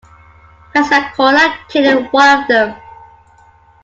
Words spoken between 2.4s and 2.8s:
of them.